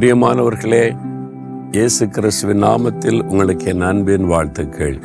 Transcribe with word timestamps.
பிரியமானவர்களே 0.00 0.96
இயேசு 1.72 2.08
கிறிஸ்துவின் 2.08 2.62
நாமத்தில் 2.62 3.22
உங்களுக்கு 3.22 3.66
என் 3.66 3.80
அன்பின் 3.80 4.26
வாழ்த்துக்கள். 4.26 5.00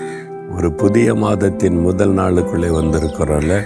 ஒரு 0.55 0.73
புதிய 0.73 1.15
மாதத்தின் 1.15 1.77
முதல் 1.77 2.13
நாளுக்குள்ளே 2.13 2.69
வந்திருக்கிறோம்ல. 2.69 3.61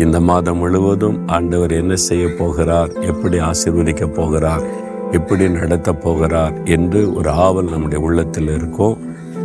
இந்த 0.00 0.20
மாதம் 0.20 0.58
முழுவதும் 0.58 1.28
ஆண்டவர் 1.28 1.70
என்ன 1.70 1.96
செய்ய 1.96 2.28
போகிறார் 2.38 2.92
எப்படி 2.92 3.38
ஆசீர்வதிக்க 3.38 4.14
போகிறார் 4.14 4.62
எப்படி 5.10 5.48
நடத்த 5.48 5.92
போகிறார் 5.92 6.62
என்று 6.62 7.14
ஒரு 7.14 7.30
ஆவல் 7.30 7.70
நம்முடைய 7.70 8.04
உள்ளத்தில் 8.04 8.48
இருக்கும். 8.48 8.98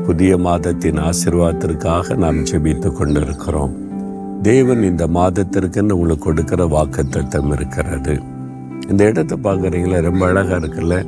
புதிய 0.05 0.37
மாதத்தின் 0.37 0.97
ஆசிர்வாதத்திற்காக 0.97 2.15
நாம் 2.15 2.43
ஜெபித்து 2.43 2.91
கொண்டிருக்கிறோம். 2.91 3.73
தேவன் 4.41 4.83
இந்த 4.83 5.07
மாதத்திற்குன்னு 5.07 5.91
உங்களுக்கு 5.91 6.25
கொடுக்கிற 6.25 6.65
வாக்குத்தத்தம் 6.65 7.51
இருக்கிறது. 7.51 8.31
இந்த 8.89 9.03
இடத்த 9.03 9.35
பார்க்குறீங்களா 9.43 10.01
ரொம்ப 10.01 10.25
அழகாக 10.25 10.65
இருக்குல்ல? 10.65 11.05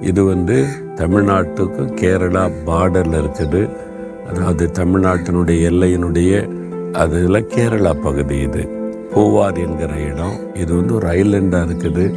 இது 0.00 0.24
வந்து 0.24 0.66
தமிழ்நாட்டுக்கும் 0.94 1.92
கேரளா 2.00 2.50
பார்டரில் 2.66 3.18
இருக்குது. 3.20 3.68
அதாவது 4.28 4.70
தமிழ்நாட்டினுடைய 4.72 5.60
எல்லையினுடைய 5.70 6.32
அதில் 6.92 7.46
கேரளா 7.56 7.92
பகுதி 8.02 8.38
இது. 8.38 8.68
பூவார் 9.14 9.58
என்கிற 9.58 9.94
இடம். 9.96 10.36
இது 10.54 10.74
வந்து 10.74 10.94
ஒரு 10.94 11.06
ஐலண்டாக 11.06 11.66
இருக்குது. 11.66 12.14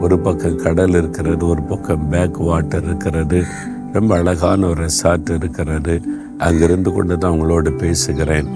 ஒரு 0.00 0.18
பக்கம் 0.18 0.56
கடல் 0.56 0.88
இருக்கிறது 0.88 1.46
ஒரு 1.46 1.62
பக்கம் 1.62 2.08
பேக் 2.08 2.36
வாட்டர் 2.36 2.84
இருக்கிறது. 2.84 3.44
ரொம்ப 3.92 4.16
அழகான 4.16 4.66
ஒரு 4.66 4.86
ரெசார்ட் 4.86 5.30
இருக்கிறது. 5.30 6.00
அங்கிருந்து 6.38 6.92
கொண்டு 6.92 7.18
தான் 7.18 7.32
உங்களோட 7.32 7.76
பேசுகிறேன். 7.76 8.46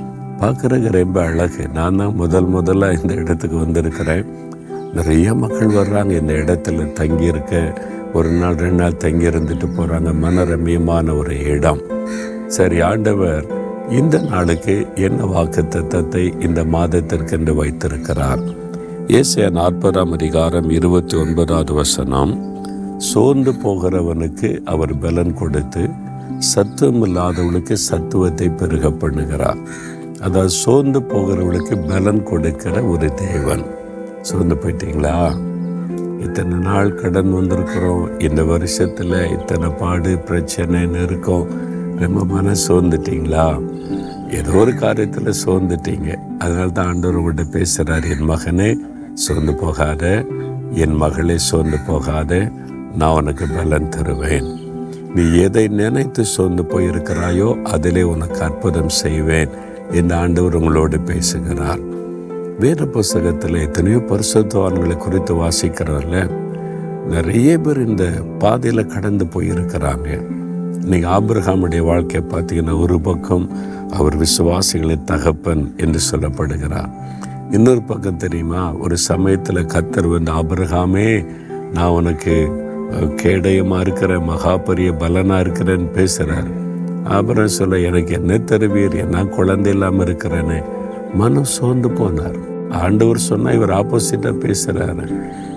பார்க்குறதுக்கு 0.40 0.90
ரொம்ப 0.90 1.24
அழகு. 1.24 1.68
நான் 1.68 1.96
தான் 1.96 2.14
முதல் 2.14 2.48
முதல்ல 2.48 3.00
இந்த 3.00 3.14
இடத்துக்கு 3.14 3.56
வந்திருக்கிறேன். 3.56 4.50
நிறைய 4.94 5.34
மக்கள் 5.34 5.68
வர்றாங்க. 5.68 6.10
இந்த 6.10 6.32
இடத்துல 6.32 6.92
தங்கியிருக்க 6.92 7.80
ஒரு 8.12 8.30
நாள் 8.30 8.54
ரெண்டு 8.54 8.82
நாள் 8.82 8.96
தங்கி 8.96 9.26
இருந்துட்டு 9.26 9.66
போகிறாங்க 9.76 10.10
மனரம்யமான 10.24 11.16
ஒரு 11.18 11.44
இடம். 11.44 11.80
சரி 12.46 12.80
ஆண்டவர் 12.80 13.46
இந்த 13.90 14.18
நாளுக்கு 14.18 14.86
என்ன 14.94 15.24
வாக்கு 15.24 15.62
தத்தத்தை 15.62 16.42
இந்த 16.42 16.64
மாதத்திற்கென்று 16.64 17.54
வைத்திருக்கிறார்? 17.54 18.42
ஏசிய 19.08 19.50
நாற்பதாம் 19.50 20.12
அதிகாரம் 20.12 20.70
இருபத்தி 20.70 21.16
ஒன்பதாவது 21.16 21.74
வசனம். 21.74 22.32
சோர்ந்து 22.98 23.52
போகிறவனுக்கு 23.64 24.62
அவர் 24.64 24.98
பலன் 24.98 25.34
கொடுத்து 25.34 25.88
சத்துவம் 26.38 27.04
இல்லாதவளுக்கு 27.06 27.76
சத்துவத்தை 27.90 28.48
பெருக 28.48 28.88
பண்ணுகிறார். 28.88 29.60
அதாவது 30.20 30.48
சோர்ந்து 30.48 31.00
போகிறவளுக்கு 31.00 31.76
பலன் 31.88 32.22
கொடுக்கிற 32.22 32.82
ஒரு 32.82 33.14
தேவன். 33.14 33.80
சோர்ந்து 34.22 34.54
போயிட்டீங்களா? 34.54 35.16
இத்தனை 36.20 36.58
நாள் 36.58 36.94
கடன் 36.94 37.34
வந்திருக்கிறோம். 37.34 38.22
இந்த 38.22 38.44
வருஷத்தில் 38.44 39.30
இத்தனை 39.30 39.68
பாடு 39.68 40.18
பிரச்சனைன்னு 40.26 41.02
இருக்கும் 41.02 41.46
ரொம்ப 41.98 42.24
மன 42.24 42.52
சோர்ந்துட்டீங்களா? 42.68 43.46
ஏதோ 44.30 44.50
ஒரு 44.50 44.70
காரியத்தில் 44.70 45.34
சோர்ந்துட்டீங்க. 45.46 46.18
அதனால 46.38 46.68
தான் 46.68 46.86
ஆண்டவர் 46.86 47.18
உங்கள்கிட்ட 47.20 47.50
பேசுகிறார் 47.50 48.04
என் 48.04 48.28
மகனே 48.30 48.80
சோர்ந்து 49.14 49.54
போகாத. 49.54 50.24
என் 50.74 50.94
மகளே 50.94 51.38
சோர்ந்து 51.38 51.78
போகாத. 51.86 52.50
நான் 52.96 53.14
உனக்கு 53.14 53.46
பலன் 53.56 53.88
தருவேன். 53.88 54.48
நீ 55.14 55.38
எதை 55.38 55.68
நினைத்து 55.68 56.24
சோர்ந்து 56.24 56.62
போயிருக்கிறாயோ 56.62 57.62
அதிலே 57.62 58.02
உனக்கு 58.02 58.42
அற்புதம் 58.42 58.88
செய்வேன். 58.88 59.48
இந்த 59.92 60.16
ஆண்டவர் 60.16 60.54
உங்களோடு 60.54 61.00
பேசுகிறார். 61.00 61.90
வேத 62.60 62.86
புஸ்தகத்தில் 62.86 63.54
எத்தனையோ 63.54 63.98
பரிசுத்தவான்களை 64.10 64.96
குறித்து 64.96 65.32
வாசிக்கிறதில்ல 65.34 66.16
நிறைய 67.08 67.58
பேர் 67.58 67.80
இந்த 67.86 68.04
பாதையில் 68.38 68.86
கடந்து 68.86 69.24
போயிருக்கிறாங்க. 69.24 70.08
நீங்கள் 70.84 71.10
ஆபிரகாமுடைய 71.10 71.78
வாழ்க்கையை 71.78 72.22
பார்த்தீங்கன்னா 72.30 72.80
ஒரு 72.80 73.00
பக்கம் 73.00 73.46
அவர் 73.90 74.16
விசுவாசிகளின் 74.16 75.04
தகப்பன் 75.04 75.74
என்று 75.76 76.00
சொல்லப்படுகிறார். 76.10 76.90
இன்னொரு 77.50 77.82
பக்கம் 77.82 78.16
தெரியுமா? 78.16 78.72
ஒரு 78.72 78.96
சமயத்தில் 78.96 79.70
கத்தர் 79.74 80.08
வந்து 80.08 80.32
ஆபிரகாமே 80.32 81.26
நான் 81.72 81.96
உனக்கு 82.00 82.36
கேடயமாக 83.22 83.80
இருக்கிற 83.80 84.20
மகா 84.20 84.56
பெரிய 84.56 84.92
பலனாக 84.92 85.44
இருக்கிறேன்னு 85.44 85.90
பேசுகிறார் 85.90 86.50
அப்புறம் 87.04 87.48
சொல்ல 87.48 87.78
எனக்கு 87.78 88.12
என்ன 88.14 88.38
தருவீர்? 88.50 89.08
நான் 89.08 89.28
குழந்தை 89.28 89.72
இல்லாமல் 89.72 90.06
இருக்கிறேன்னு 90.06 90.60
மனம் 91.14 91.50
சோர்ந்து 91.54 91.88
போனார். 91.88 92.38
ஆண்டவர் 92.70 93.18
சொன்னால் 93.18 93.54
இவர் 93.54 93.70
ஆப்போசிட்டாக 93.70 94.34
பேசுகிறாரு 94.44 95.06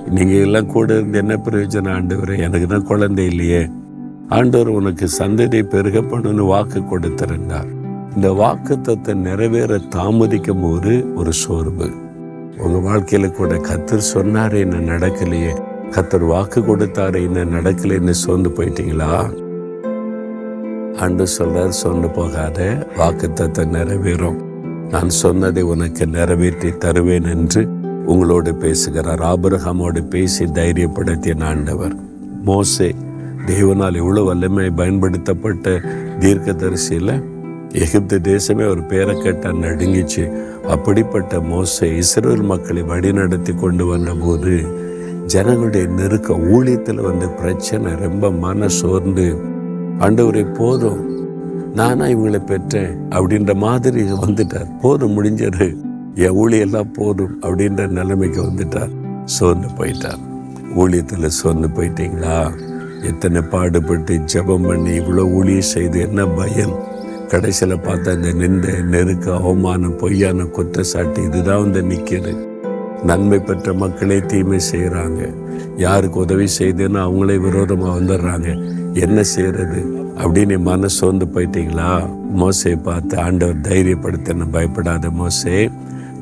நீங்கள் 0.09 0.43
எல்லாம் 0.45 0.65
கூட 0.65 0.93
இருந்து 0.93 1.17
என்ன 1.17 1.35
பிரயோஜனம் 1.35 1.93
ஆண்டவர்? 1.93 2.33
எனக்கு 2.37 2.67
தான் 2.67 2.83
குழந்தை 2.83 3.25
இல்லையே. 3.25 3.69
ஆண்டவர் 4.29 4.67
உனக்கு 4.67 5.05
சந்ததி 5.19 5.61
பெருக 5.63 6.01
பண்ணுன்னு 6.01 6.45
வாக்கு 6.45 6.79
கொடுத்திருந்தார். 6.79 7.69
இந்த 8.15 8.29
வாக்குத்தத்தை 8.31 9.13
நிறைவேற 9.13 9.79
தாமதிக்கும் 9.95 10.61
போது 10.61 11.15
ஒரு 11.15 11.33
சோர்வு. 11.33 11.87
உங்கள் 12.57 12.81
வாழ்க்கையில் 12.81 13.31
கூட 13.31 13.55
கத்தர் 13.55 14.09
சொன்னாரே 14.13 14.59
என்ன 14.59 14.77
நடக்கலையே? 14.93 15.53
கத்தர் 15.91 16.25
வாக்கு 16.25 16.61
கொடுத்தாரு 16.61 17.19
என்ன 17.23 17.43
நடக்கலைன்னு 17.43 18.09
சோர்ந்து 18.09 18.49
போயிட்டீங்களா? 18.49 19.11
அன்று 20.97 21.27
சொல்றார் 21.37 21.79
சோர்ந்து 21.81 22.09
போகாத 22.09 22.87
வாக்குத்தத்தை 22.97 23.65
நிறைவேறும். 23.77 24.44
நான் 24.91 25.09
சொன்னதை 25.09 25.61
உனக்கு 25.61 26.07
நிறைவேற்றி 26.07 26.77
தருவேன் 26.77 27.23
என்று 27.23 27.67
உங்களோடு 28.05 28.55
பேசுகிறார். 28.55 29.19
ஆபிரகாமோடு 29.19 30.03
பேசி 30.03 30.45
தைரியப்படுத்திய 30.45 31.43
ஆண்டவர். 31.43 31.95
மோசே 32.43 32.95
தேவனால் 33.45 33.99
இவ்வளோ 34.01 34.25
வல்லமை 34.25 34.69
பயன்படுத்தப்பட்ட 34.69 35.81
தீர்க்கதரிசியில் 36.19 37.23
எகிப்து 37.71 38.19
தேசமே 38.19 38.67
ஒரு 38.69 38.83
பேரை 38.83 39.21
கேட்டால் 39.21 39.55
நடுங்கிச்சு. 39.55 40.23
அப்படிப்பட்ட 40.67 41.37
மோசை 41.37 41.97
இஸ்ரேல் 41.97 42.41
மக்களை 42.41 42.81
வழிநடத்தி 42.81 43.59
கொண்டு 43.59 43.85
வந்தபோது 43.85 44.53
ஜனங்களுடைய 45.25 45.87
நெருக்க 45.87 46.33
ஊழியத்தில் 46.33 47.01
வந்த 47.01 47.27
பிரச்சனை 47.27 47.93
ரொம்ப 47.95 48.31
மன 48.31 48.67
சோர்ந்து 48.67 49.35
ஆண்டவரை 49.99 50.53
போதும். 50.53 51.24
நானா 51.75 52.05
இவங்களை 52.05 52.45
பெற்றேன் 52.45 52.97
அப்படின்ற 53.09 53.55
மாதிரி 53.55 54.03
வந்துட்டார். 54.03 54.79
போதும் 54.81 55.23
முடிஞ்சது. 55.23 55.75
என் 56.15 56.35
ஊழியெல்லாம் 56.35 56.93
போதும் 56.93 57.41
அப்படின்ற 57.41 57.87
நிலைமைக்கு 57.87 58.41
வந்துட்டார். 58.43 58.89
சோர்ந்து 59.25 59.67
போயிட்டார். 59.67 60.21
ஊழியத்தில் 60.75 61.25
சோர்ந்து 61.25 61.67
போயிட்டீங்களா? 61.67 62.51
எத்தனை 63.01 63.41
பாடுபட்டு 63.41 64.19
ஜெபம் 64.33 64.67
பண்ணி 64.67 64.99
இவ்வளோ 64.99 65.31
ஊழியம் 65.31 65.61
செய்து 65.61 65.99
என்ன 65.99 66.25
பயன்? 66.25 66.75
கடைசியில் 67.27 67.77
பார்த்தா 67.77 68.15
இந்த 68.15 68.31
நின்ற 68.31 68.79
நெருக்க 68.79 69.35
அவமானம் 69.35 69.97
பொய்யான 69.97 70.43
குற்றச்சாட்டு 70.43 71.23
இதுதான் 71.23 71.61
வந்து 71.61 71.81
நிற்கிது 71.81 72.53
நன்மை 73.05 73.39
பெற்ற 73.39 73.73
மக்களே 73.73 74.19
தீமை 74.19 74.59
செய்கிறாங்க 74.71 75.21
யாருக்கு 75.77 76.19
உதவி 76.19 76.47
செய்தேன்னு 76.59 76.99
அவங்களே 77.05 77.35
விரோதமாக 77.39 77.95
வந்துடுறாங்க. 77.99 78.49
என்ன 78.93 79.23
செய்கிறது 79.23 79.79
அப்படின்னு 80.17 80.57
மனசு 80.59 80.95
சோர்ந்து 80.95 81.25
போயிட்டீங்களா? 81.25 81.89
மோசையை 82.41 82.77
பார்த்து 82.83 83.15
ஆண்டவர் 83.17 83.65
தைரியப்படுத்தின 83.67 84.47
பயப்படாத 84.51 85.09
மோசே 85.09 85.69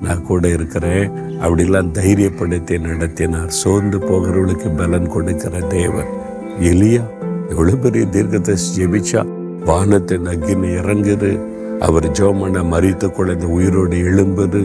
நான் 0.02 0.24
கூட 0.24 0.48
இருக்கிறேன். 0.48 1.06
அப்படிலாம் 1.42 1.92
தைரியப்படுத்தி 2.00 2.80
நடத்தினார். 2.80 3.50
சோர்ந்து 3.50 3.98
போகிறவளுக்கு 4.00 4.70
பலன் 4.78 5.08
கொடுக்கிற 5.08 5.60
தேவன். 5.60 6.12
எலியா 6.60 7.04
எவ்வளோ 7.50 7.76
பெரிய 7.76 8.06
தீர்க்கத்தை 8.06 8.56
ஜெபிச்சா? 8.78 9.24
வானத்தின் 9.66 10.26
அக்கினி 10.26 10.68
இறங்குது. 10.68 11.32
அவர் 11.80 12.08
ஜோமனை 12.12 12.62
மறித்து 12.74 13.08
குழந்தை 13.12 13.48
உயிரோடு 13.50 13.98
எழும்புது. 14.10 14.63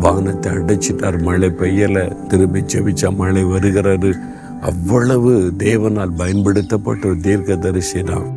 வானத்தை 0.00 0.52
அடைச்சிட்டார். 0.52 1.22
மழை 1.22 1.48
பெய்யலை. 1.48 2.26
திரும்பி 2.26 2.60
செவிச்சா 2.60 3.14
மழை 3.14 3.44
வருகிறாரு 3.44 4.12
அவ்வளவு 4.60 5.52
தேவனால் 5.58 6.16
பயன்படுத்தப்பட்ட 6.16 7.08
ஒரு 7.08 7.18
தீர்க்க 7.18 7.54
தரிசிதான் 7.54 8.34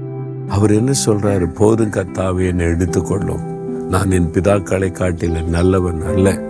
அவர் 0.47 0.71
என்ன 0.71 0.91
சொல்றாரு? 1.05 1.53
போதும் 1.53 1.89
கத்தாவே 1.89 2.47
என்னை 2.47 2.65
எடுத்துக்கொள்ளும். 2.65 3.57
நான் 3.89 4.11
என் 4.11 4.31
பிதாக்களை 4.31 4.89
காட்டில 4.91 5.43
நல்லவன் 5.43 6.01
அல்ல. 6.01 6.41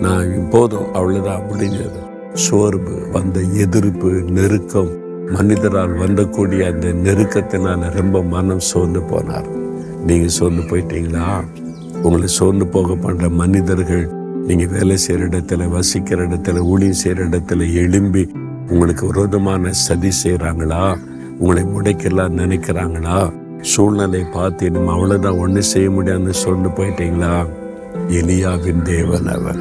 நான் 0.00 0.48
போதும் 0.50 0.94
அவ்வளவுதான் 0.94 1.40
அப்படிங்கிறது 1.40 2.04
சோர்வு 2.32 3.08
வந்த 3.12 3.40
எதிர்ப்பு 3.40 4.10
நெருக்கம் 4.10 4.90
மனிதரால் 5.26 5.98
வந்தக்கூடிய 5.98 6.72
அந்த 6.72 6.88
நெருக்கத்தினால 6.88 7.90
ரொம்ப 7.90 8.22
மனம் 8.22 8.60
சோர்ந்து 8.60 9.00
போனார். 9.00 9.48
நீங்க 10.06 10.28
சோர்ந்து 10.28 10.62
போயிட்டீங்களா? 10.62 11.44
உங்களை 12.02 12.26
சோர்ந்து 12.26 12.66
போக 12.66 12.94
பண்ற 12.94 13.28
மனிதர்கள் 13.28 14.10
நீங்கள் 14.46 14.66
வேலை 14.66 14.96
செய்கிற 14.96 15.28
இடத்துல 15.28 15.68
வசிக்கிற 15.68 16.28
இடத்துல 16.28 16.58
ஊழியம் 16.58 16.92
செய்கிற 16.92 17.24
இடத்துல 17.24 17.72
எழும்பி 17.72 18.30
உங்களுக்கு 18.70 19.06
விரோதமான 19.06 19.72
சதி 19.72 20.08
செய்கிறாங்களா 20.24 20.96
உங்களை 21.38 21.62
முடைக்கலாம் 21.62 22.36
நினைக்கிறாங்களா? 22.36 23.32
சூழ்நிலை 23.60 24.24
பார்த்து 24.24 24.70
நம்ம 24.70 24.96
அவ்வளோதான் 24.96 25.38
ஒன்றும் 25.38 25.62
செய்ய 25.62 25.90
முடியாதுன்னு 25.90 26.32
சோர்ந்து 26.32 26.68
போயிட்டீங்களா? 26.68 27.46
எலியாவின் 28.08 28.82
தேவன் 28.82 29.26
அவர். 29.26 29.58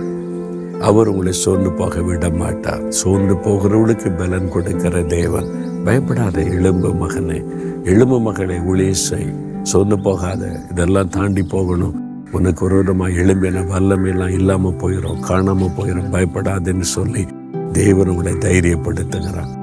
அவர் 0.80 1.08
உங்களை 1.08 1.32
சோர்ந்து 1.32 1.72
போக 1.72 2.02
விட 2.02 2.30
மாட்டார். 2.30 2.90
சோர்ந்து 2.90 3.34
போகிறவளுக்கு 3.34 4.18
பலன் 4.18 4.50
கொடுக்கிற 4.50 5.04
தேவன். 5.04 5.46
பயப்படாத 5.84 6.42
எலும்பு 6.42 6.88
மகனே. 6.88 7.46
எலும்பு 7.84 8.20
மகளை 8.20 8.60
ஒளியை 8.60 8.94
செய். 8.94 9.34
சோர்ந்து 9.64 10.00
போகாத. 10.00 10.62
இதெல்லாம் 10.72 11.10
தாண்டி 11.10 11.44
போகணும். 11.44 12.05
உனக்கு 12.36 12.62
ஒரு 12.66 12.76
விதமாக 12.78 13.20
எளிமையில 13.24 13.62
வல்லமையெல்லாம் 13.74 14.36
இல்லாமல் 14.40 14.80
போயிடும் 14.82 15.20
காணாமல் 15.20 15.76
போயிடும் 15.78 16.10
பயப்படாதுன்னு 16.16 16.88
சொல்லி 16.96 17.24
தேவன் 17.72 18.12
உங்களை 18.14 18.34
தைரியப்படுத்துகிறான் 18.48 19.54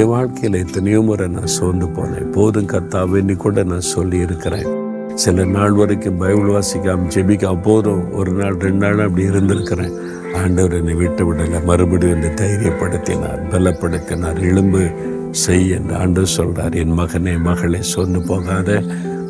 என் 0.00 0.10
வாழ்க்கையில் 0.10 0.58
எத்தனையோ 0.64 0.98
முறை 1.00 1.26
நான் 1.28 1.54
சோர்ந்து 1.54 1.86
போனேன். 1.86 2.28
போதும் 2.30 2.68
கர்த்தாவேன்னு 2.72 3.34
கூட 3.36 3.62
நான் 3.62 3.90
சொல்லி 3.94 4.18
இருக்கிறேன். 4.26 4.68
சில 5.14 5.44
நாள் 5.44 5.72
வரைக்கும் 5.72 6.18
பைபிள் 6.18 6.52
வாசிக்காம 6.54 7.08
ஜெபிக்க 7.14 7.54
போதும். 7.62 8.04
ஒரு 8.12 8.32
நாள் 8.32 8.58
ரெண்டு 8.64 8.80
நாள் 8.84 9.04
அப்படி 9.06 9.24
இருந்திருக்கிறேன். 9.30 9.94
ஆண்டவர் 10.34 10.76
என்னை 10.78 10.94
விட்டு 10.94 11.24
விடலை. 11.28 11.60
மறுபடியும் 11.64 12.14
என்னை 12.16 12.30
தைரியப்படுத்தினார் 12.42 13.42
பலப்படுத்தினார். 13.52 14.38
எலும்பு 14.50 14.82
செய் 15.42 15.68
என்று 15.70 15.94
ஆண்டவர் 15.96 16.36
சொல்றார். 16.36 16.76
என் 16.82 16.96
மகனே 16.98 17.34
மகளே 17.48 17.80
சொன்னு 17.94 18.20
போகாத. 18.26 18.70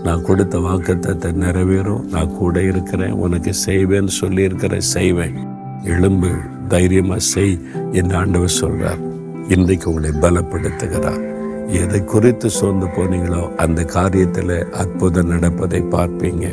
நான் 0.05 0.23
கொடுத்த 0.23 0.59
வாக்குத்தத்தை 0.59 1.33
நிறைவேறும். 1.33 2.05
நான் 2.11 2.37
கூட 2.37 2.63
இருக்கிறேன். 2.63 3.13
உனக்கு 3.13 3.53
செய்வேன்னு 3.67 4.07
சொல்லியிருக்கிறேன் 4.07 4.89
செய்வேன் 4.97 5.37
எலும்பு 5.85 6.31
தைரியமாக 6.69 7.21
செய் 7.21 7.59
என்று 7.93 8.17
ஆண்டவர் 8.17 8.49
சொல்கிறார் 8.49 8.99
இன்றைக்கு 9.49 9.91
உங்களை 9.91 10.11
பலப்படுத்துகிறார். 10.11 11.23
எதை 11.73 12.05
குறித்து 12.05 12.51
சோர்ந்து 12.51 12.87
போனீங்களோ 12.87 13.55
அந்த 13.57 13.83
காரியத்தில் 13.83 14.71
அற்புதம் 14.71 15.27
நடப்பதை 15.27 15.81
பார்ப்பீங்க. 15.81 16.47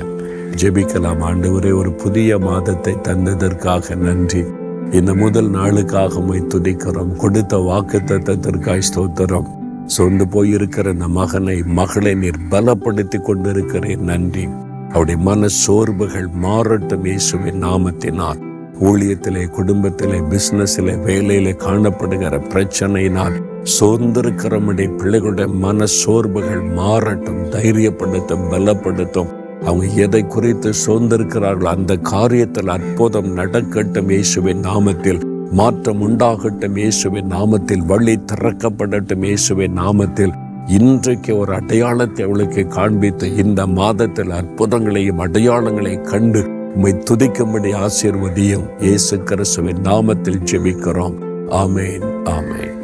ஜெபிக்கலாம். 0.62 1.22
ஆண்டவரே 1.22 1.72
ஒரு 1.78 1.92
புதிய 1.92 2.40
மாதத்தை 2.40 2.94
தந்ததற்காக 2.94 3.96
நன்றி. 3.96 4.44
இந்த 4.92 5.14
முதல் 5.14 5.50
நாளுக்காக 5.50 6.22
துதிக்கிறோம். 6.54 7.16
கொடுத்த 7.16 7.58
வாக்கு 7.58 7.98
தத்தத்திற்காய் 7.98 8.88
ஸ்தோத்திரம். 8.94 9.57
சோர்ந்து 9.88 10.26
போயிருக்கிற 10.26 10.94
இந்த 10.94 11.08
மகனை 11.08 11.64
மகளை 11.66 12.16
நீர் 12.16 12.40
பலப்படுத்தி 12.50 13.22
கொண்டிருக்கிறேன். 13.22 14.02
நன்றி. 14.02 14.48
அவருடைய 14.90 15.22
மன 15.22 15.48
சோர்வுகள் 15.48 16.28
மாறட்டும் 16.42 17.06
இயேசுவின் 17.06 17.64
நாமத்தினால். 17.64 18.40
ஊழியத்திலே 18.82 19.48
குடும்பத்திலே 19.48 20.20
பிசினஸிலே 20.20 21.04
வேலையிலே 21.04 21.52
காணப்படுகிற 21.52 22.40
பிரச்சனையினால் 22.54 23.42
சோர்ந்திருக்கிறவனுடைய 23.80 24.90
பிள்ளைகளுடைய 24.98 25.54
மன 25.54 25.86
சோர்வுகள் 25.86 26.64
மாறட்டும் 26.76 27.42
தைரியப்படுத்தும் 27.50 28.46
பலப்படுத்தும். 28.52 29.32
அவங்க 29.66 29.86
எதை 29.86 30.28
குறித்து 30.28 30.74
சோர்ந்திருக்கிறார்களோ 30.88 31.64
அந்த 31.64 31.94
காரியத்தில் 31.94 32.68
அற்புதம் 32.68 33.34
நடக்கட்டும் 33.34 34.10
இயேசுவின் 34.10 34.62
நாமத்தில். 34.62 35.22
மாற்றம் 35.52 36.02
உண்டாகட்டும் 36.02 36.76
இயேசுவின் 36.76 37.32
நாமத்தில் 37.32 37.86
வழி 37.86 38.20
திறக்கப்படட்டும் 38.34 39.24
இயேசுவின் 39.24 39.78
நாமத்தில். 39.78 40.34
இன்றைக்கு 40.68 41.38
ஒரு 41.38 41.54
அடையாளத்தை 41.54 42.26
அவளுக்கு 42.26 42.68
காண்பித்து 42.68 43.36
இந்த 43.36 43.68
மாதத்தில் 43.68 44.30
அற்புதங்களையும் 44.30 45.20
அடையாளங்களையும் 45.20 46.02
கண்டு 46.02 46.72
உம்மை 46.76 46.94
துதிக்கும்படி 46.94 47.88
ஆசீர்வதியும் 47.88 48.68
இயேசு 48.80 49.24
கிறிஸ்துவின் 49.24 49.78
நாமத்தில் 49.78 50.44
ஜெபிக்கிறோம். 50.52 51.14
ஆமேன் 51.50 52.08
ஆமேன். 52.26 52.77